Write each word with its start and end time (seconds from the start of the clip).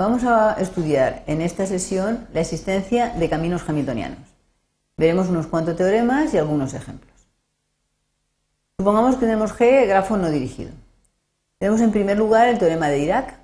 Vamos 0.00 0.24
a 0.24 0.54
estudiar 0.54 1.24
en 1.26 1.42
esta 1.42 1.66
sesión 1.66 2.26
la 2.32 2.40
existencia 2.40 3.10
de 3.10 3.28
caminos 3.28 3.68
hamiltonianos. 3.68 4.16
Veremos 4.96 5.28
unos 5.28 5.46
cuantos 5.46 5.76
teoremas 5.76 6.32
y 6.32 6.38
algunos 6.38 6.72
ejemplos. 6.72 7.12
Supongamos 8.78 9.16
que 9.16 9.26
tenemos 9.26 9.52
G, 9.52 9.86
grafo 9.86 10.16
no 10.16 10.30
dirigido. 10.30 10.70
Tenemos 11.58 11.82
en 11.82 11.92
primer 11.92 12.16
lugar 12.16 12.48
el 12.48 12.58
teorema 12.58 12.88
de 12.88 12.96
Dirac, 12.96 13.40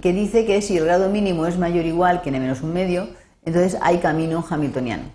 que 0.00 0.12
dice 0.12 0.46
que 0.46 0.62
si 0.62 0.78
el 0.78 0.84
grado 0.84 1.10
mínimo 1.10 1.46
es 1.46 1.58
mayor 1.58 1.84
o 1.84 1.88
igual 1.88 2.22
que 2.22 2.28
n 2.28 2.38
menos 2.38 2.62
un 2.62 2.72
medio, 2.72 3.08
entonces 3.44 3.76
hay 3.82 3.98
camino 3.98 4.44
hamiltoniano. 4.48 5.10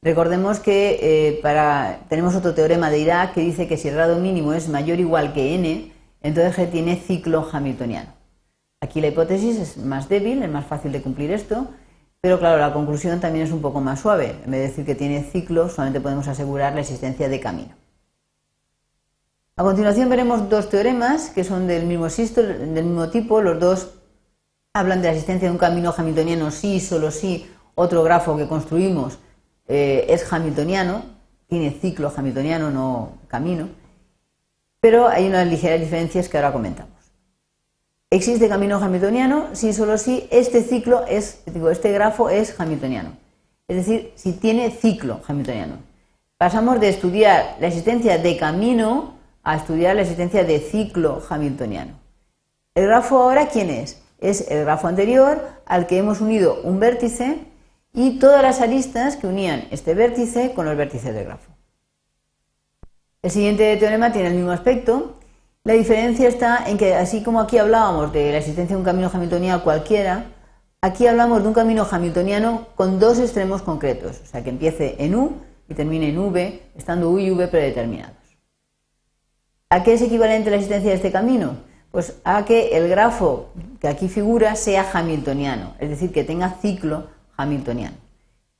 Recordemos 0.00 0.58
que 0.58 0.98
eh, 1.02 1.98
tenemos 2.08 2.34
otro 2.34 2.54
teorema 2.54 2.88
de 2.88 2.96
Dirac 2.96 3.34
que 3.34 3.42
dice 3.42 3.68
que 3.68 3.76
si 3.76 3.88
el 3.88 3.94
grado 3.94 4.18
mínimo 4.18 4.54
es 4.54 4.70
mayor 4.70 4.96
o 4.96 5.02
igual 5.02 5.34
que 5.34 5.54
n, 5.54 5.92
entonces 6.22 6.56
G 6.56 6.70
tiene 6.70 6.96
ciclo 6.96 7.46
hamiltoniano. 7.52 8.21
Aquí 8.82 9.00
la 9.00 9.06
hipótesis 9.06 9.58
es 9.58 9.76
más 9.76 10.08
débil, 10.08 10.42
es 10.42 10.50
más 10.50 10.66
fácil 10.66 10.90
de 10.90 11.00
cumplir 11.00 11.30
esto, 11.30 11.68
pero 12.20 12.40
claro, 12.40 12.58
la 12.58 12.72
conclusión 12.72 13.20
también 13.20 13.46
es 13.46 13.52
un 13.52 13.62
poco 13.62 13.80
más 13.80 14.00
suave. 14.00 14.34
En 14.44 14.50
vez 14.50 14.60
de 14.60 14.68
decir 14.68 14.84
que 14.84 14.96
tiene 14.96 15.22
ciclo, 15.22 15.68
solamente 15.68 16.00
podemos 16.00 16.26
asegurar 16.26 16.74
la 16.74 16.80
existencia 16.80 17.28
de 17.28 17.38
camino. 17.38 17.76
A 19.54 19.62
continuación 19.62 20.08
veremos 20.08 20.48
dos 20.48 20.68
teoremas 20.68 21.30
que 21.30 21.44
son 21.44 21.68
del 21.68 21.86
mismo, 21.86 23.08
tipo. 23.08 23.40
Los 23.40 23.60
dos 23.60 23.90
hablan 24.72 25.00
de 25.00 25.08
la 25.08 25.12
existencia 25.12 25.46
de 25.46 25.52
un 25.52 25.58
camino 25.58 25.94
hamiltoniano 25.96 26.50
sí, 26.50 26.80
solo 26.80 27.12
sí, 27.12 27.48
otro 27.76 28.02
grafo 28.02 28.36
que 28.36 28.48
construimos 28.48 29.20
eh, 29.68 30.06
es 30.08 30.32
hamiltoniano, 30.32 31.04
tiene 31.46 31.70
ciclo 31.70 32.12
hamiltoniano, 32.16 32.72
no 32.72 33.12
camino. 33.28 33.68
Pero 34.80 35.06
hay 35.06 35.28
unas 35.28 35.46
ligeras 35.46 35.78
diferencias 35.78 36.28
que 36.28 36.36
ahora 36.36 36.52
comentamos. 36.52 37.01
¿Existe 38.12 38.46
camino 38.46 38.76
hamiltoniano? 38.76 39.46
Sí, 39.54 39.72
solo 39.72 39.96
si 39.96 40.28
este 40.30 40.62
ciclo 40.62 41.06
es, 41.06 41.40
digo, 41.46 41.70
este 41.70 41.92
grafo 41.92 42.28
es 42.28 42.60
hamiltoniano. 42.60 43.16
Es 43.68 43.76
decir, 43.76 44.12
si 44.16 44.32
tiene 44.32 44.70
ciclo 44.70 45.22
hamiltoniano. 45.26 45.78
Pasamos 46.36 46.78
de 46.78 46.90
estudiar 46.90 47.56
la 47.58 47.68
existencia 47.68 48.18
de 48.18 48.36
camino 48.36 49.14
a 49.42 49.56
estudiar 49.56 49.96
la 49.96 50.02
existencia 50.02 50.44
de 50.44 50.60
ciclo 50.60 51.22
hamiltoniano. 51.30 51.98
¿El 52.74 52.84
grafo 52.84 53.16
ahora 53.16 53.48
quién 53.48 53.70
es? 53.70 54.02
Es 54.20 54.50
el 54.50 54.64
grafo 54.64 54.88
anterior 54.88 55.40
al 55.64 55.86
que 55.86 55.96
hemos 55.96 56.20
unido 56.20 56.60
un 56.64 56.80
vértice 56.80 57.46
y 57.94 58.18
todas 58.18 58.42
las 58.42 58.60
aristas 58.60 59.16
que 59.16 59.26
unían 59.26 59.68
este 59.70 59.94
vértice 59.94 60.52
con 60.52 60.66
los 60.66 60.76
vértices 60.76 61.14
del 61.14 61.24
grafo. 61.24 61.50
El 63.22 63.30
siguiente 63.30 63.74
teorema 63.78 64.12
tiene 64.12 64.28
el 64.28 64.34
mismo 64.34 64.50
aspecto 64.50 65.16
la 65.64 65.74
diferencia 65.74 66.28
está 66.28 66.64
en 66.66 66.76
que, 66.76 66.94
así 66.94 67.22
como 67.22 67.40
aquí 67.40 67.58
hablábamos 67.58 68.12
de 68.12 68.32
la 68.32 68.38
existencia 68.38 68.74
de 68.74 68.80
un 68.80 68.84
camino 68.84 69.10
hamiltoniano 69.12 69.62
cualquiera, 69.62 70.26
aquí 70.80 71.06
hablamos 71.06 71.42
de 71.42 71.48
un 71.48 71.54
camino 71.54 71.86
hamiltoniano 71.88 72.66
con 72.74 72.98
dos 72.98 73.20
extremos 73.20 73.62
concretos, 73.62 74.20
o 74.24 74.26
sea, 74.26 74.42
que 74.42 74.50
empiece 74.50 74.96
en 74.98 75.14
U 75.14 75.36
y 75.68 75.74
termine 75.74 76.08
en 76.08 76.18
V, 76.18 76.62
estando 76.76 77.10
U 77.10 77.18
y 77.18 77.30
V 77.30 77.46
predeterminados. 77.46 78.16
¿A 79.70 79.84
qué 79.84 79.94
es 79.94 80.02
equivalente 80.02 80.50
la 80.50 80.56
existencia 80.56 80.90
de 80.90 80.96
este 80.96 81.12
camino? 81.12 81.56
Pues 81.92 82.16
a 82.24 82.44
que 82.44 82.76
el 82.76 82.88
grafo 82.88 83.50
que 83.80 83.86
aquí 83.86 84.08
figura 84.08 84.56
sea 84.56 84.86
hamiltoniano, 84.92 85.74
es 85.78 85.90
decir, 85.90 86.10
que 86.12 86.24
tenga 86.24 86.56
ciclo 86.60 87.06
hamiltoniano. 87.36 87.96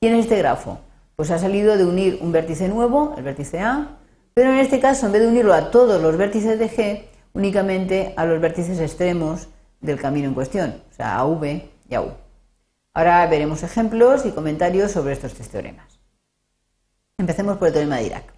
¿Quién 0.00 0.14
es 0.14 0.26
este 0.26 0.38
grafo? 0.38 0.78
Pues 1.16 1.30
ha 1.30 1.38
salido 1.38 1.76
de 1.76 1.84
unir 1.84 2.18
un 2.22 2.32
vértice 2.32 2.68
nuevo, 2.68 3.14
el 3.16 3.24
vértice 3.24 3.60
A, 3.60 3.98
pero 4.34 4.52
en 4.52 4.58
este 4.58 4.80
caso, 4.80 5.06
en 5.06 5.12
vez 5.12 5.22
de 5.22 5.28
unirlo 5.28 5.54
a 5.54 5.70
todos 5.70 6.00
los 6.00 6.16
vértices 6.16 6.58
de 6.58 6.70
G, 6.70 7.04
únicamente 7.34 8.14
a 8.16 8.24
los 8.24 8.40
vértices 8.40 8.78
extremos 8.80 9.48
del 9.80 10.00
camino 10.00 10.28
en 10.28 10.34
cuestión, 10.34 10.82
o 10.90 10.94
sea, 10.94 11.16
a 11.16 11.24
V 11.26 11.68
y 11.88 11.94
a 11.94 12.02
U. 12.02 12.12
Ahora 12.94 13.26
veremos 13.26 13.62
ejemplos 13.62 14.26
y 14.26 14.30
comentarios 14.32 14.92
sobre 14.92 15.14
estos 15.14 15.34
tres 15.34 15.48
teoremas. 15.48 15.98
Empecemos 17.18 17.56
por 17.56 17.68
el 17.68 17.74
teorema 17.74 17.96
de 17.96 18.02
Dirac. 18.04 18.32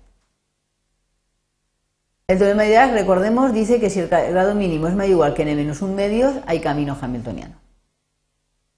El 2.27 2.39
teorema 2.39 2.63
de 2.63 2.69
Dirac, 2.69 2.93
recordemos, 2.93 3.53
dice 3.53 3.81
que 3.81 3.91
si 3.91 4.01
el 4.01 4.09
grado 4.09 4.55
mínimo 4.55 4.87
es 4.87 4.95
mayor 4.95 5.11
igual 5.11 5.35
que 5.35 5.43
n 5.43 5.55
menos 5.55 5.83
un 5.83 5.95
medio, 5.95 6.43
hay 6.47 6.61
camino 6.61 6.97
hamiltoniano. 7.01 7.57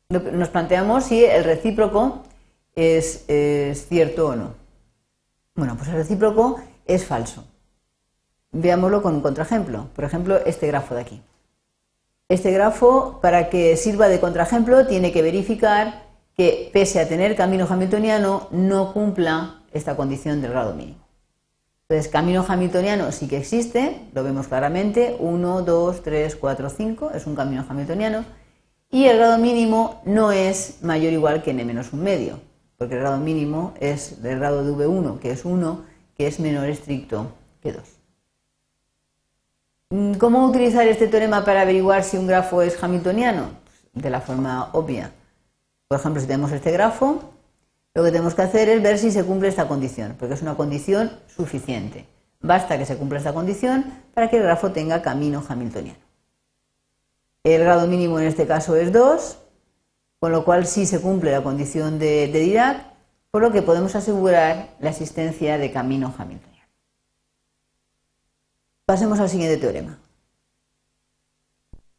Nos 0.09 0.49
planteamos 0.49 1.05
si 1.05 1.25
el 1.25 1.45
recíproco 1.45 2.23
es, 2.75 3.25
es 3.29 3.87
cierto 3.89 4.29
o 4.29 4.37
no. 4.37 4.55
Bueno, 5.55 5.77
pues 5.77 5.89
el 5.89 5.95
recíproco 5.95 6.61
es 6.87 7.05
falso. 7.05 7.45
Veámoslo 8.53 9.03
con 9.03 9.15
un 9.15 9.21
contraejemplo. 9.21 9.89
Por 9.95 10.05
ejemplo, 10.05 10.37
este 10.45 10.67
grafo 10.67 10.95
de 10.95 11.01
aquí. 11.03 11.23
Este 12.29 12.51
grafo, 12.51 13.21
para 13.21 13.51
que 13.51 13.77
sirva 13.77 14.09
de 14.09 14.21
contraejemplo, 14.21 14.87
tiene 14.87 15.13
que 15.13 15.23
verificar 15.23 16.07
que, 16.37 16.71
pese 16.73 17.01
a 17.01 17.09
tener 17.09 17.37
camino 17.37 17.67
hamiltoniano, 17.69 18.49
no 18.51 18.93
cumpla 18.93 19.63
esta 19.73 19.97
condición 19.97 20.43
del 20.43 20.51
grado 20.51 20.75
mínimo. 20.75 21.07
Entonces, 21.89 22.11
camino 22.11 22.45
hamiltoniano 22.47 23.13
sí 23.13 23.29
que 23.29 23.39
existe, 23.39 24.09
lo 24.13 24.25
vemos 24.25 24.49
claramente, 24.49 25.17
1, 25.21 25.63
2, 25.63 26.03
3, 26.03 26.35
4, 26.35 26.69
5, 26.69 27.11
es 27.15 27.27
un 27.27 27.37
camino 27.37 27.65
hamiltoniano, 27.69 28.25
y 28.91 29.05
el 29.05 29.19
grado 29.19 29.39
mínimo 29.39 30.03
no 30.05 30.33
es 30.33 30.79
mayor 30.83 31.13
o 31.13 31.15
igual 31.15 31.43
que 31.45 31.53
n 31.53 31.65
menos 31.65 31.93
un 31.93 32.03
medio, 32.03 32.41
porque 32.77 32.95
el 32.95 33.01
grado 33.01 33.19
mínimo 33.19 33.73
es 33.79 34.21
del 34.21 34.41
grado 34.41 34.65
de 34.65 34.73
V1, 34.73 35.21
que 35.21 35.31
es 35.31 35.45
1, 35.45 35.85
que 36.17 36.27
es 36.27 36.41
menor 36.41 36.69
estricto 36.69 37.33
que 37.63 37.73
2. 37.73 37.83
Mm, 39.91 40.15
¿Cómo 40.15 40.47
utilizar 40.47 40.87
este 40.89 41.07
teorema 41.07 41.45
para 41.45 41.63
averiguar 41.63 42.03
si 42.03 42.17
un 42.17 42.27
grafo 42.27 42.63
es 42.63 42.83
hamiltoniano? 42.83 43.51
De 43.93 44.11
la 44.11 44.21
forma 44.21 44.71
obvia. 44.73 45.13
Por 45.89 45.99
ejemplo, 46.01 46.21
si 46.21 46.27
tenemos 46.27 46.53
este 46.53 46.73
grafo, 46.73 47.21
lo 47.95 48.03
que 48.03 48.11
tenemos 48.11 48.35
que 48.35 48.43
hacer 48.43 48.69
es 48.69 48.83
ver 48.83 48.99
si 48.99 49.11
se 49.11 49.25
cumple 49.25 49.49
esta 49.49 49.69
condición, 49.69 50.17
porque 50.19 50.35
es 50.35 50.43
una 50.43 50.57
condición 50.57 51.13
suficiente. 51.35 52.07
Basta 52.41 52.77
que 52.77 52.85
se 52.85 52.97
cumpla 52.97 53.19
esta 53.19 53.33
condición 53.33 53.85
para 54.13 54.29
que 54.29 54.37
el 54.37 54.43
grafo 54.43 54.73
tenga 54.73 55.03
camino 55.03 55.43
hamiltoniano. 55.49 55.99
El 57.45 57.63
grado 57.63 57.87
mínimo 57.87 58.19
en 58.19 58.27
este 58.27 58.47
caso 58.47 58.77
es 58.77 58.93
2, 58.93 59.39
con 60.19 60.33
lo 60.33 60.45
cual 60.45 60.67
sí 60.67 60.85
se 60.85 61.01
cumple 61.01 61.31
la 61.31 61.43
condición 61.43 61.99
de, 61.99 62.27
de 62.27 62.41
Dirac 62.41 62.96
por 63.37 63.43
lo 63.43 63.53
que 63.53 63.61
podemos 63.61 63.95
asegurar 63.95 64.71
la 64.81 64.89
existencia 64.89 65.59
de 65.59 65.71
camino 65.71 66.15
hamiltoniano. 66.17 66.71
Pasemos 68.87 69.21
al 69.21 69.29
siguiente 69.29 69.59
teorema. 69.59 69.99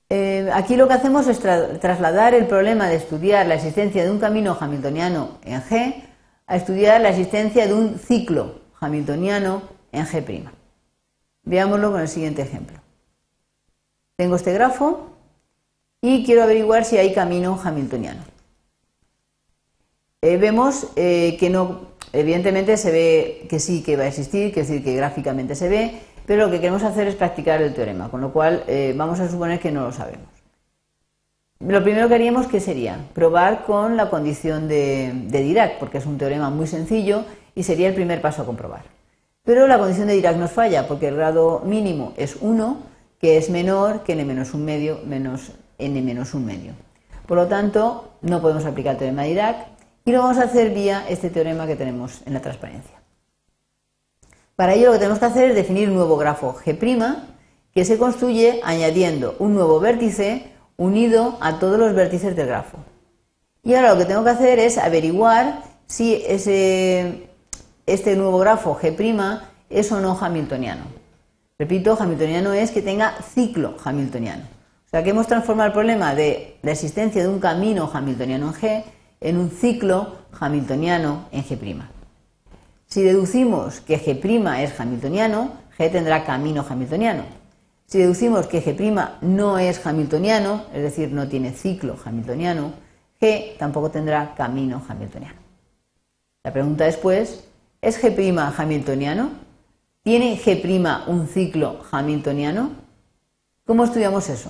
Eh, 0.09 0.49
aquí 0.51 0.75
lo 0.75 0.87
que 0.87 0.95
hacemos 0.95 1.27
es 1.27 1.39
trasladar 1.39 2.33
el 2.33 2.47
problema 2.47 2.87
de 2.87 2.95
estudiar 2.95 3.45
la 3.45 3.53
existencia 3.53 4.03
de 4.03 4.09
un 4.09 4.17
camino 4.17 4.57
hamiltoniano 4.59 5.37
en 5.43 5.61
G 5.61 6.05
a 6.47 6.55
estudiar 6.55 7.01
la 7.01 7.09
existencia 7.09 7.67
de 7.67 7.73
un 7.75 7.99
ciclo 7.99 8.61
hamiltoniano 8.79 9.61
en 9.91 10.07
G'. 10.07 10.49
Veámoslo 11.43 11.91
con 11.91 12.01
el 12.01 12.07
siguiente 12.07 12.41
ejemplo. 12.41 12.79
Tengo 14.15 14.37
este 14.37 14.53
grafo 14.53 15.11
y 16.01 16.25
quiero 16.25 16.41
averiguar 16.41 16.83
si 16.83 16.97
hay 16.97 17.13
camino 17.13 17.61
hamiltoniano. 17.63 18.36
Eh, 20.27 20.35
vemos 20.35 20.88
eh, 20.97 21.38
que 21.39 21.49
no, 21.49 21.79
evidentemente 22.11 22.75
se 22.75 22.91
ve 22.91 23.47
que 23.49 23.59
sí 23.59 23.81
que 23.81 23.95
va 23.95 24.03
a 24.03 24.07
existir, 24.07 24.53
que 24.53 24.59
es 24.59 24.67
decir, 24.67 24.83
que 24.83 24.93
gráficamente 24.93 25.55
se 25.55 25.69
ve, 25.69 26.01
pero 26.25 26.45
lo 26.45 26.51
que 26.51 26.59
queremos 26.59 26.83
hacer 26.83 27.07
es 27.07 27.15
practicar 27.15 27.61
el 27.61 27.73
teorema, 27.73 28.11
con 28.11 28.19
lo 28.19 28.33
cual 28.33 28.65
eh, 28.67 28.93
vamos 28.97 29.21
a 29.21 29.29
suponer 29.29 29.61
que 29.61 29.71
no 29.71 29.83
lo 29.83 29.93
sabemos. 29.93 30.27
Lo 31.61 31.81
primero 31.81 32.09
que 32.09 32.15
haríamos 32.15 32.47
que 32.47 32.59
sería 32.59 32.97
probar 33.13 33.63
con 33.63 33.95
la 33.95 34.09
condición 34.09 34.67
de, 34.67 35.13
de 35.13 35.41
Dirac, 35.43 35.79
porque 35.79 35.99
es 35.99 36.05
un 36.05 36.17
teorema 36.17 36.49
muy 36.49 36.67
sencillo 36.67 37.23
y 37.55 37.63
sería 37.63 37.88
el 37.88 37.95
primer 37.95 38.19
paso 38.19 38.41
a 38.41 38.45
comprobar. 38.45 38.83
Pero 39.45 39.65
la 39.65 39.79
condición 39.79 40.07
de 40.07 40.15
Dirac 40.15 40.35
nos 40.35 40.51
falla 40.51 40.89
porque 40.89 41.07
el 41.07 41.15
grado 41.15 41.61
mínimo 41.63 42.11
es 42.17 42.35
1, 42.41 42.77
que 43.21 43.38
es 43.38 43.50
menor 43.50 44.03
que 44.03 44.12
n 44.12 44.25
menos 44.25 44.53
un 44.53 44.65
medio 44.65 45.00
menos 45.06 45.53
n 45.77 46.01
menos 46.01 46.33
un 46.33 46.45
medio. 46.45 46.74
Por 47.25 47.38
lo 47.38 47.47
tanto, 47.47 48.09
no 48.21 48.41
podemos 48.41 48.65
aplicar 48.65 48.95
el 48.95 48.97
teorema 48.97 49.21
de 49.21 49.29
Dirac 49.29 49.76
y 50.07 50.13
lo 50.13 50.21
vamos 50.21 50.38
a 50.38 50.44
hacer 50.44 50.74
vía 50.74 51.04
este 51.09 51.30
teorema 51.30 51.68
que 51.68 51.75
tenemos 51.75 52.21
en 52.25 52.33
la 52.33 52.39
transparencia. 52.39 52.95
Para 54.56 54.74
ello 54.74 54.86
lo 54.86 54.94
que 54.94 55.00
tenemos 55.00 55.19
que 55.19 55.25
hacer 55.25 55.50
es 55.50 55.56
definir 55.56 55.89
un 55.89 55.95
nuevo 55.95 56.15
grafo 56.15 56.56
G' 56.65 57.18
que 57.74 57.83
se 57.83 57.98
construye 57.98 58.62
añadiendo 58.63 59.36
un 59.39 59.54
nuevo 59.54 59.81
vértice 59.81 60.54
unido 60.77 61.38
a 61.42 61.59
todos 61.59 61.77
los 61.77 61.94
vértices 61.94 62.38
del 62.38 62.48
grafo. 62.48 62.77
Y 63.65 63.74
ahora 63.74 63.95
lo 63.95 63.98
que 63.98 64.06
tengo 64.06 64.24
que 64.24 64.30
hacer 64.30 64.59
es 64.59 64.77
averiguar 64.77 65.62
si 65.88 66.24
ese, 66.25 67.27
este 67.86 68.15
nuevo 68.15 68.39
grafo 68.39 68.80
G' 68.81 69.42
es 69.69 69.92
o 69.92 70.00
no 70.00 70.18
hamiltoniano. 70.18 70.86
Repito, 71.60 71.98
hamiltoniano 72.00 72.53
es 72.53 72.71
que 72.71 72.81
tenga 72.81 73.13
ciclo 73.33 73.75
hamiltoniano. 73.83 74.44
O 74.86 74.89
sea 74.89 75.03
que 75.03 75.10
hemos 75.10 75.27
transformado 75.27 75.68
el 75.68 75.74
problema 75.74 76.15
de 76.15 76.56
la 76.62 76.71
existencia 76.71 77.21
de 77.21 77.27
un 77.27 77.42
camino 77.42 77.92
hamiltoniano 77.94 78.48
en 78.48 78.53
G 78.53 78.83
en 79.19 79.37
un 79.37 79.49
ciclo 79.49 80.15
hamiltoniano 80.39 81.27
en 81.31 81.43
G'. 81.43 81.81
Si 82.85 83.01
deducimos 83.01 83.81
que 83.81 83.99
G' 83.99 84.63
es 84.63 84.79
hamiltoniano, 84.79 85.51
G 85.77 85.91
tendrá 85.91 86.23
camino 86.23 86.65
hamiltoniano. 86.67 87.23
Si 87.85 87.99
deducimos 87.99 88.47
que 88.47 88.63
G' 88.63 89.09
no 89.21 89.57
es 89.59 89.85
hamiltoniano, 89.85 90.63
es 90.73 90.83
decir, 90.83 91.11
no 91.11 91.27
tiene 91.27 91.51
ciclo 91.53 91.97
hamiltoniano, 92.03 92.73
G 93.19 93.57
tampoco 93.57 93.89
tendrá 93.89 94.35
camino 94.35 94.81
hamiltoniano. 94.87 95.39
La 96.43 96.53
pregunta 96.53 96.85
después, 96.85 97.45
¿es 97.81 98.01
G' 98.01 98.53
hamiltoniano? 98.57 99.31
¿Tiene 100.03 100.37
G' 100.37 101.07
un 101.07 101.27
ciclo 101.27 101.81
hamiltoniano? 101.91 102.71
¿Cómo 103.65 103.83
estudiamos 103.83 104.29
eso? 104.29 104.49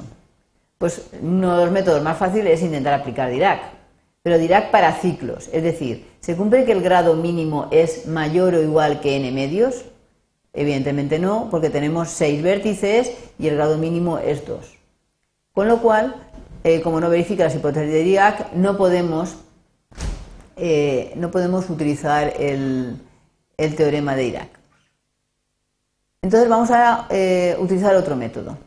Pues 0.77 1.09
uno 1.19 1.57
de 1.57 1.65
los 1.65 1.73
métodos 1.73 2.03
más 2.03 2.17
fáciles 2.17 2.59
es 2.59 2.61
intentar 2.63 2.93
aplicar 2.93 3.31
Dirac, 3.31 3.76
pero 4.27 4.39
Dirac 4.39 4.71
para 4.71 4.91
ciclos, 4.91 5.49
es 5.53 5.63
decir, 5.63 6.05
¿se 6.19 6.35
cumple 6.35 6.65
que 6.65 6.73
el 6.73 6.81
grado 6.81 7.15
mínimo 7.15 7.69
es 7.71 8.07
mayor 8.07 8.55
o 8.55 8.61
igual 8.61 8.99
que 8.99 9.15
n 9.15 9.31
medios? 9.31 9.85
Evidentemente 10.51 11.17
no, 11.17 11.47
porque 11.49 11.69
tenemos 11.69 12.09
seis 12.09 12.43
vértices 12.43 13.13
y 13.39 13.47
el 13.47 13.55
grado 13.55 13.77
mínimo 13.77 14.17
es 14.17 14.45
2. 14.45 14.59
Con 15.53 15.69
lo 15.69 15.81
cual, 15.81 16.13
eh, 16.65 16.81
como 16.81 16.99
no 16.99 17.09
verifica 17.09 17.45
las 17.45 17.55
hipótesis 17.55 17.89
de 17.89 18.03
Dirac, 18.03 18.51
no 18.51 18.75
podemos, 18.75 19.37
eh, 20.57 21.13
no 21.15 21.31
podemos 21.31 21.69
utilizar 21.69 22.33
el, 22.37 22.99
teorema 23.77 24.13
de 24.17 24.23
Dirac. 24.23 24.49
Entonces 26.21 26.49
vamos 26.49 26.69
a 26.69 27.07
eh, 27.11 27.55
utilizar 27.61 27.95
otro 27.95 28.17
método. 28.17 28.57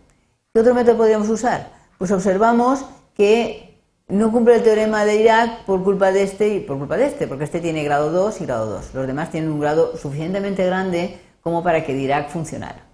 ¿Qué 0.55 0.61
otro 0.61 0.73
método 0.73 0.97
podríamos 0.97 1.29
usar? 1.29 1.71
Pues 1.99 2.11
observamos 2.13 2.87
que 3.15 3.70
no 4.11 4.33
cumple 4.33 4.57
el 4.57 4.63
teorema 4.63 5.05
de 5.05 5.19
Dirac 5.19 5.65
por 5.65 5.83
culpa 5.85 6.11
de 6.13 6.23
este 6.23 6.49
y 6.49 6.61
por 6.61 6.79
culpa 6.79 6.97
de 6.97 7.07
este, 7.07 7.27
porque 7.27 7.45
este 7.45 7.61
tiene 7.61 7.85
grado 7.85 8.11
2 8.11 8.41
y 8.41 8.45
grado 8.47 8.67
2. 8.67 8.95
Los 8.95 9.07
demás 9.07 9.31
tienen 9.31 9.51
un 9.51 9.61
grado 9.61 9.97
suficientemente 9.97 10.67
grande 10.67 11.19
como 11.41 11.63
para 11.63 11.85
que 11.85 11.95
Dirac 11.95 12.29
funcionara. 12.29 12.85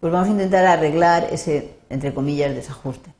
Pues 0.00 0.12
vamos 0.12 0.28
a 0.28 0.32
intentar 0.32 0.66
arreglar 0.66 1.28
ese, 1.30 1.74
entre 1.88 2.12
comillas, 2.12 2.54
desajuste. 2.54 3.14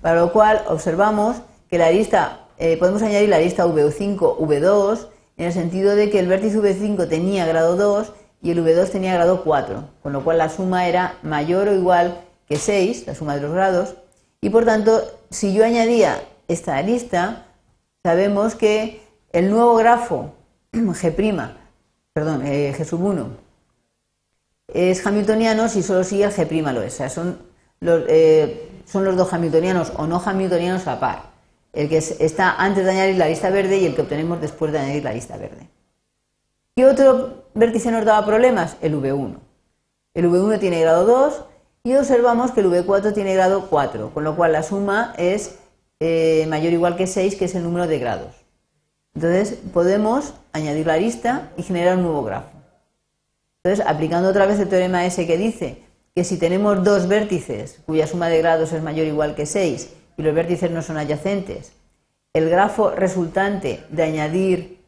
Para 0.00 0.20
lo 0.20 0.32
cual 0.32 0.62
observamos 0.68 1.36
que 1.68 1.78
la 1.78 1.90
lista, 1.90 2.46
eh, 2.58 2.76
podemos 2.78 3.02
añadir 3.02 3.28
la 3.28 3.38
lista 3.38 3.66
V5, 3.66 4.38
V2, 4.38 5.08
en 5.36 5.46
el 5.46 5.52
sentido 5.52 5.94
de 5.94 6.10
que 6.10 6.18
el 6.18 6.26
vértice 6.26 6.58
V5 6.58 7.08
tenía 7.08 7.46
grado 7.46 7.76
2 7.76 8.12
y 8.42 8.50
el 8.50 8.64
V2 8.64 8.90
tenía 8.90 9.14
grado 9.14 9.44
4, 9.44 9.84
con 10.02 10.12
lo 10.12 10.24
cual 10.24 10.38
la 10.38 10.48
suma 10.48 10.88
era 10.88 11.16
mayor 11.22 11.68
o 11.68 11.74
igual 11.74 12.20
que 12.48 12.56
6, 12.56 13.06
la 13.06 13.14
suma 13.14 13.36
de 13.36 13.42
los 13.42 13.52
grados, 13.52 13.94
y 14.40 14.50
por 14.50 14.64
tanto, 14.64 15.02
si 15.28 15.52
yo 15.52 15.64
añadía 15.64 16.20
esta 16.52 16.80
lista, 16.82 17.46
sabemos 18.02 18.54
que 18.54 19.02
el 19.32 19.50
nuevo 19.50 19.76
grafo 19.76 20.34
G', 20.72 21.54
perdón, 22.12 22.42
eh, 22.44 22.74
G 22.76 22.92
1, 22.92 23.26
es 24.72 25.06
hamiltoniano 25.06 25.68
si 25.68 25.82
solo 25.82 26.04
sigue 26.04 26.24
el 26.24 26.32
G' 26.32 26.72
lo 26.72 26.82
es. 26.82 26.94
O 26.94 26.96
sea, 26.96 27.08
son 27.08 27.38
los, 27.80 28.04
eh, 28.08 28.68
son 28.86 29.04
los 29.04 29.16
dos 29.16 29.32
hamiltonianos 29.32 29.92
o 29.96 30.06
no 30.06 30.22
hamiltonianos 30.24 30.86
a 30.86 31.00
par. 31.00 31.30
El 31.72 31.88
que 31.88 31.98
está 31.98 32.56
antes 32.56 32.84
de 32.84 32.90
añadir 32.90 33.16
la 33.16 33.28
lista 33.28 33.50
verde 33.50 33.78
y 33.78 33.86
el 33.86 33.94
que 33.94 34.02
obtenemos 34.02 34.40
después 34.40 34.72
de 34.72 34.78
añadir 34.78 35.04
la 35.04 35.12
lista 35.12 35.36
verde. 35.36 35.68
¿Qué 36.74 36.86
otro 36.86 37.44
vértice 37.54 37.92
nos 37.92 38.04
daba 38.04 38.26
problemas? 38.26 38.76
El 38.80 39.00
V1. 39.00 39.36
El 40.14 40.26
V1 40.26 40.58
tiene 40.58 40.80
grado 40.80 41.04
2 41.04 41.44
y 41.84 41.94
observamos 41.94 42.50
que 42.50 42.60
el 42.60 42.66
V4 42.66 43.14
tiene 43.14 43.34
grado 43.34 43.68
4, 43.70 44.10
con 44.12 44.24
lo 44.24 44.34
cual 44.34 44.52
la 44.52 44.62
suma 44.64 45.14
es 45.16 45.59
eh, 46.00 46.46
mayor 46.48 46.72
o 46.72 46.76
igual 46.76 46.96
que 46.96 47.06
6, 47.06 47.36
que 47.36 47.44
es 47.44 47.54
el 47.54 47.62
número 47.62 47.86
de 47.86 47.98
grados. 47.98 48.34
Entonces 49.14 49.58
podemos 49.72 50.34
añadir 50.52 50.86
la 50.86 50.96
lista 50.96 51.52
y 51.56 51.62
generar 51.62 51.96
un 51.96 52.02
nuevo 52.04 52.22
grafo. 52.22 52.50
Entonces, 53.62 53.84
aplicando 53.86 54.30
otra 54.30 54.46
vez 54.46 54.58
el 54.58 54.68
teorema 54.68 55.04
ese 55.04 55.26
que 55.26 55.36
dice 55.36 55.82
que 56.14 56.24
si 56.24 56.38
tenemos 56.38 56.82
dos 56.82 57.08
vértices 57.08 57.80
cuya 57.84 58.06
suma 58.06 58.28
de 58.28 58.38
grados 58.38 58.72
es 58.72 58.82
mayor 58.82 59.06
o 59.06 59.10
igual 59.10 59.34
que 59.34 59.46
6 59.46 59.90
y 60.16 60.22
los 60.22 60.34
vértices 60.34 60.70
no 60.70 60.80
son 60.82 60.96
adyacentes, 60.96 61.72
el 62.32 62.48
grafo 62.48 62.90
resultante 62.90 63.84
de 63.90 64.02
añadir 64.02 64.78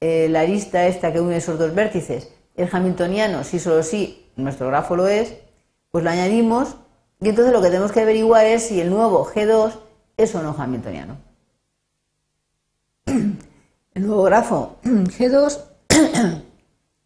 eh, 0.00 0.28
la 0.28 0.44
lista 0.44 0.86
esta 0.86 1.12
que 1.12 1.20
une 1.20 1.36
esos 1.36 1.58
dos 1.58 1.74
vértices 1.74 2.32
es 2.56 2.74
hamiltoniano, 2.74 3.44
si 3.44 3.58
solo 3.58 3.82
sí 3.82 4.26
nuestro 4.36 4.66
grafo 4.68 4.96
lo 4.96 5.06
es, 5.06 5.34
pues 5.90 6.02
lo 6.02 6.10
añadimos 6.10 6.76
y 7.20 7.28
entonces 7.28 7.52
lo 7.52 7.62
que 7.62 7.68
tenemos 7.68 7.92
que 7.92 8.00
averiguar 8.00 8.46
es 8.46 8.64
si 8.64 8.80
el 8.80 8.90
nuevo 8.90 9.24
G2 9.26 9.72
es 10.16 10.34
o 10.34 10.42
no 10.42 10.54
hamiltoniano. 10.56 11.16
El 13.06 14.06
nuevo 14.06 14.22
grafo 14.24 14.76
G2, 14.84 15.60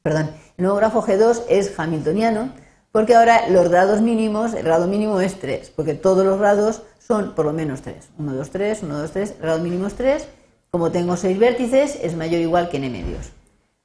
perdón, 0.03 0.31
el 0.57 0.65
nuevo 0.65 0.77
grafo 0.77 1.03
G2 1.03 1.45
es 1.49 1.79
hamiltoniano 1.79 2.51
porque 2.93 3.15
ahora 3.15 3.49
los 3.49 3.69
grados 3.69 4.01
mínimos, 4.01 4.55
el 4.55 4.65
grado 4.65 4.89
mínimo 4.89 5.21
es 5.21 5.39
3, 5.39 5.73
porque 5.77 5.95
todos 5.95 6.25
los 6.25 6.39
grados 6.39 6.83
son 6.99 7.35
por 7.35 7.47
lo 7.47 7.53
menos 7.53 7.83
3. 7.83 7.97
1, 8.19 8.35
2, 8.35 8.51
3, 8.51 8.83
1, 8.83 8.99
2, 8.99 9.11
3, 9.13 9.31
el 9.31 9.43
grado 9.43 9.59
mínimo 9.61 9.87
es 9.87 9.95
3. 9.95 10.27
Como 10.71 10.91
tengo 10.91 11.17
6 11.17 11.39
vértices, 11.39 11.99
es 12.03 12.17
mayor 12.17 12.41
o 12.41 12.43
igual 12.43 12.69
que 12.69 12.79
n 12.79 12.91
medios. 12.91 13.31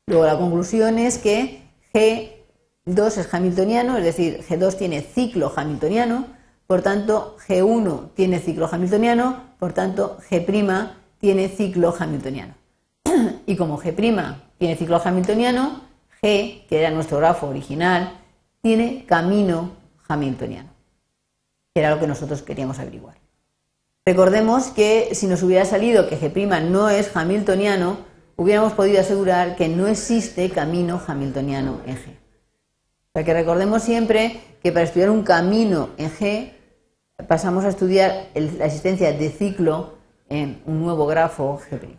Luego 0.08 0.26
la 0.26 0.38
conclusión 0.38 1.00
es 1.00 1.18
que 1.18 1.64
G2 1.94 3.18
es 3.18 3.34
hamiltoniano, 3.34 3.98
es 3.98 4.04
decir, 4.04 4.44
G2 4.48 4.76
tiene 4.78 5.02
ciclo 5.02 5.54
hamiltoniano, 5.56 6.28
por 6.68 6.82
tanto 6.82 7.38
G1 7.48 8.14
tiene 8.16 8.40
ciclo 8.40 8.68
hamiltoniano, 8.72 9.44
por 9.60 9.74
tanto 9.74 10.18
G' 10.30 10.90
tiene 11.20 11.50
ciclo 11.50 11.94
hamiltoniano. 11.98 12.54
y 13.46 13.56
como 13.56 13.80
G' 13.80 13.96
tiene 14.58 14.76
ciclo 14.76 15.02
hamiltoniano, 15.04 15.82
G, 16.22 16.66
que 16.68 16.80
era 16.80 16.92
nuestro 16.92 17.18
grafo 17.18 17.48
original, 17.48 18.20
tiene 18.62 19.06
camino 19.06 19.72
hamiltoniano, 20.08 20.70
que 21.74 21.82
era 21.82 21.92
lo 21.92 22.00
que 22.00 22.08
nosotros 22.08 22.42
queríamos 22.42 22.80
averiguar. 22.80 23.18
Recordemos 24.06 24.68
que 24.68 25.14
si 25.14 25.28
nos 25.28 25.44
hubiera 25.44 25.66
salido 25.66 26.08
que 26.08 26.20
G' 26.20 26.62
no 26.64 26.90
es 26.90 27.16
hamiltoniano, 27.16 27.98
hubiéramos 28.36 28.74
podido 28.74 29.00
asegurar 29.00 29.56
que 29.56 29.68
no 29.68 29.88
existe 29.88 30.50
camino 30.50 31.02
hamiltoniano 31.08 31.82
en 31.86 31.96
G. 31.96 32.10
O 32.10 33.12
sea 33.14 33.24
que 33.24 33.34
recordemos 33.34 33.82
siempre 33.82 34.42
que 34.62 34.72
para 34.72 34.84
estudiar 34.84 35.10
un 35.10 35.24
camino 35.24 35.90
en 35.98 36.12
G 36.12 36.55
pasamos 37.28 37.66
a 37.66 37.70
estudiar 37.70 38.28
la 38.34 38.66
existencia 38.66 39.12
de 39.12 39.30
ciclo 39.30 39.96
en 40.30 40.62
un 40.66 40.82
nuevo 40.82 41.06
grafo 41.06 41.60
G'. 41.70 41.98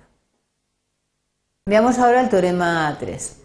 Veamos 1.66 1.98
ahora 1.98 2.20
el 2.20 2.28
teorema 2.28 2.96
3. 2.98 3.36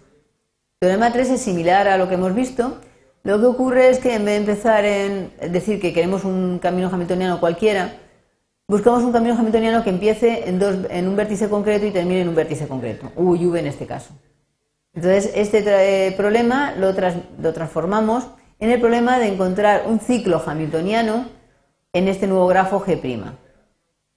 El 0.82 0.88
teorema 0.88 1.12
3 1.12 1.32
es 1.32 1.42
similar 1.42 1.88
a 1.88 1.98
lo 1.98 2.08
que 2.08 2.16
hemos 2.16 2.36
visto. 2.36 2.78
Lo 3.24 3.40
que 3.40 3.46
ocurre 3.46 3.90
es 3.90 4.00
que 4.00 4.16
en 4.16 4.26
vez 4.26 4.34
de 4.34 4.52
empezar 4.52 4.86
en 4.86 5.32
decir 5.52 5.80
que 5.80 5.94
queremos 5.94 6.24
un 6.24 6.60
camino 6.60 6.90
hamiltoniano 6.92 7.40
cualquiera, 7.40 7.94
buscamos 8.68 9.04
un 9.04 9.12
camino 9.12 9.36
hamiltoniano 9.38 9.84
que 9.84 9.92
empiece 9.92 10.50
en, 10.50 10.60
dos, 10.60 10.76
en 10.90 11.08
un 11.08 11.16
vértice 11.16 11.50
concreto 11.50 11.86
y 11.86 11.92
termine 11.92 12.22
en 12.22 12.30
un 12.30 12.36
vértice 12.36 12.68
concreto, 12.68 13.12
U 13.16 13.36
y 13.36 13.46
V 13.46 13.60
en 13.60 13.68
este 13.68 13.86
caso. 13.86 14.14
Entonces, 14.94 15.32
este 15.36 16.12
problema 16.18 16.74
lo, 16.76 16.92
lo 17.42 17.54
transformamos 17.54 18.28
en 18.60 18.72
el 18.72 18.80
problema 18.80 19.20
de 19.20 19.28
encontrar 19.28 19.84
un 19.88 20.00
ciclo 20.00 20.42
hamiltoniano 20.46 21.41
en 21.94 22.08
este 22.08 22.28
nuevo 22.28 22.48
grafo 22.48 22.84
G', 22.84 23.00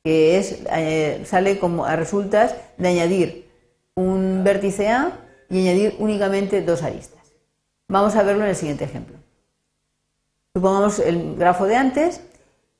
que 0.04 0.38
es, 0.38 0.62
eh, 0.70 1.22
sale 1.24 1.58
como 1.58 1.84
a 1.84 1.96
resultas 1.96 2.54
de 2.76 2.88
añadir 2.88 3.50
un 3.94 4.42
vértice 4.44 4.88
A 4.88 5.20
y 5.48 5.60
añadir 5.60 5.96
únicamente 5.98 6.62
dos 6.62 6.82
aristas. 6.82 7.22
Vamos 7.88 8.16
a 8.16 8.22
verlo 8.22 8.44
en 8.44 8.50
el 8.50 8.56
siguiente 8.56 8.84
ejemplo. 8.84 9.16
Supongamos 10.54 10.98
el 11.00 11.36
grafo 11.36 11.66
de 11.66 11.76
antes. 11.76 12.20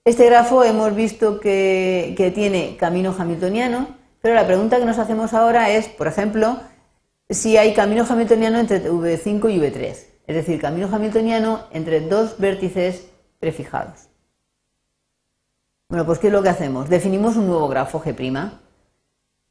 Este 0.05 0.27
grafo 0.27 0.65
hemos 0.65 0.95
visto 0.95 1.41
que, 1.41 2.33
tiene 2.35 2.77
camino 2.77 3.15
hamiltoniano, 3.19 3.89
pero 4.21 4.35
la 4.35 4.47
pregunta 4.47 4.79
que 4.79 4.85
nos 4.85 4.99
hacemos 4.99 5.33
ahora 5.35 5.71
es, 5.71 5.89
por 5.89 6.07
ejemplo, 6.07 6.59
si 7.29 7.57
hay 7.57 7.75
camino 7.75 8.05
hamiltoniano 8.09 8.59
entre 8.59 8.85
V5 8.85 9.53
y 9.53 9.59
V3, 9.59 9.87
es 10.27 10.37
decir, 10.37 10.61
camino 10.61 10.89
hamiltoniano 10.93 11.65
entre 11.73 12.01
dos 12.01 12.39
vértices 12.39 13.07
prefijados. 13.41 14.09
Bueno, 15.89 16.07
pues 16.07 16.19
¿qué 16.19 16.29
es 16.29 16.33
lo 16.33 16.43
que 16.43 16.49
hacemos? 16.49 16.89
Definimos 16.89 17.37
un 17.37 17.47
nuevo 17.47 17.69
grafo 17.69 18.03
G' 18.03 18.51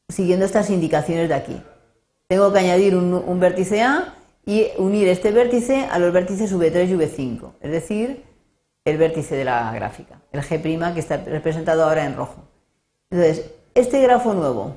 siguiendo 0.09 0.45
estas 0.45 0.69
indicaciones 0.69 1.29
de 1.29 1.35
aquí. 1.35 1.61
Tengo 2.27 2.51
que 2.51 2.59
añadir 2.59 2.95
un, 2.95 3.39
vértice 3.39 3.83
A 3.83 4.15
y 4.45 4.67
unir 4.77 5.07
este 5.07 5.31
vértice 5.31 5.85
a 5.85 5.99
los 5.99 6.11
vértices 6.11 6.53
V3 6.53 6.89
y 6.89 6.93
V5, 6.93 7.51
es 7.61 7.71
decir, 7.71 8.23
el 8.83 8.97
vértice 8.97 9.35
de 9.35 9.45
la 9.45 9.71
gráfica, 9.73 10.21
el 10.31 10.41
G' 10.41 10.93
que 10.93 10.99
está 10.99 11.17
representado 11.17 11.83
ahora 11.83 12.05
en 12.05 12.15
rojo. 12.15 12.43
Entonces, 13.11 13.51
este 13.75 14.01
grafo 14.01 14.33
nuevo, 14.33 14.75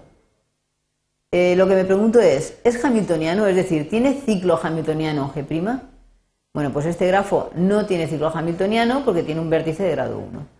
eh, 1.32 1.56
lo 1.56 1.66
que 1.66 1.74
me 1.74 1.84
pregunto 1.84 2.20
es, 2.20 2.58
¿es 2.64 2.84
hamiltoniano? 2.84 3.46
Es 3.46 3.56
decir, 3.56 3.88
¿tiene 3.88 4.12
ciclo 4.12 4.60
hamiltoniano 4.62 5.32
G'? 5.34 5.80
Bueno, 6.52 6.72
pues 6.72 6.84
este 6.84 7.06
grafo 7.06 7.50
no 7.54 7.86
tiene 7.86 8.06
ciclo 8.06 8.28
hamiltoniano 8.28 9.04
porque 9.06 9.22
tiene 9.22 9.40
un 9.40 9.50
vértice 9.50 9.82
de 9.82 9.90
grado 9.92 10.18
1. 10.18 10.55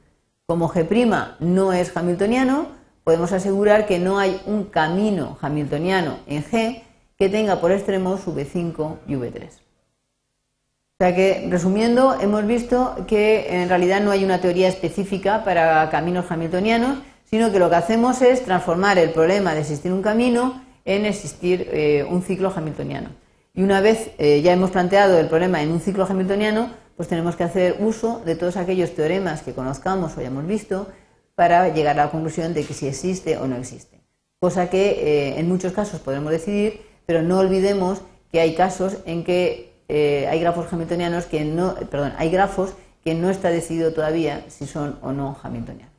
Como 0.49 0.69
G' 0.69 1.35
no 1.41 1.73
es 1.73 1.97
hamiltoniano, 1.97 2.69
podemos 3.03 3.33
asegurar 3.33 3.85
que 3.85 3.99
no 3.99 4.21
hay 4.21 4.41
un 4.47 4.62
camino 4.62 5.37
hamiltoniano 5.43 6.19
en 6.29 6.45
G 6.45 6.85
que 7.19 7.29
tenga 7.29 7.61
por 7.61 7.73
extremos 7.73 8.25
V5 8.25 8.99
y 9.09 9.15
V3. 9.15 9.49
O 9.49 10.99
sea 11.00 11.17
que, 11.17 11.49
resumiendo, 11.50 12.17
hemos 12.21 12.47
visto 12.47 12.95
que 13.09 13.61
en 13.61 13.69
realidad 13.69 14.00
no 14.00 14.12
hay 14.12 14.25
una 14.25 14.41
teoría 14.41 14.69
específica 14.69 15.43
para 15.43 15.91
caminos 15.91 16.31
hamiltonianos, 16.31 16.99
sino 17.25 17.50
que 17.50 17.59
lo 17.59 17.69
que 17.69 17.76
hacemos 17.76 18.23
es 18.23 18.45
transformar 18.45 18.99
el 18.99 19.11
problema 19.11 19.53
de 19.53 19.62
existir 19.62 19.93
un 19.93 20.00
camino 20.00 20.62
en 20.85 21.07
existir 21.07 21.69
eh, 21.73 22.07
un 22.09 22.23
ciclo 22.23 22.53
hamiltoniano. 22.55 23.09
Y 23.53 23.65
una 23.65 23.81
vez 23.81 24.12
eh, 24.19 24.43
ya 24.43 24.53
hemos 24.53 24.71
planteado 24.71 25.19
el 25.19 25.26
problema 25.26 25.61
en 25.61 25.73
un 25.73 25.81
ciclo 25.81 26.07
hamiltoniano, 26.09 26.71
pues 26.97 27.09
tenemos 27.09 27.37
que 27.37 27.45
hacer 27.45 27.76
uso 27.81 28.23
de 28.25 28.37
todos 28.37 28.57
aquellos 28.57 28.95
teoremas 28.95 29.43
que 29.43 29.53
conozcamos 29.53 30.17
o 30.17 30.21
hayamos 30.21 30.47
visto 30.47 30.88
para 31.35 31.69
llegar 31.69 31.99
a 31.99 32.07
la 32.07 32.11
conclusión 32.11 32.55
de 32.55 32.65
que 32.65 32.75
si 32.75 32.87
existe 32.87 33.37
o 33.37 33.47
no 33.47 33.57
existe. 33.57 34.00
Cosa 34.41 34.71
que 34.71 34.91
eh, 34.91 35.38
en 35.38 35.49
muchos 35.49 35.73
casos 35.73 36.00
podremos 36.00 36.31
decidir, 36.31 36.81
pero 37.05 37.23
no 37.23 37.38
olvidemos 37.38 38.03
que 38.33 38.41
hay 38.41 38.55
casos 38.55 38.99
en 39.05 39.25
que 39.25 39.73
eh, 39.88 40.26
hay 40.29 40.41
grafos 40.41 40.73
hamiltonianos 40.73 41.26
que 41.26 41.45
no, 41.45 41.75
perdón, 41.91 42.15
hay 42.17 42.31
grafos 42.31 42.75
que 43.05 43.15
no 43.15 43.31
está 43.31 43.50
decidido 43.50 43.93
todavía 43.93 44.45
si 44.49 44.67
son 44.67 44.99
o 45.03 45.12
no 45.12 45.38
hamiltonianos. 45.43 45.96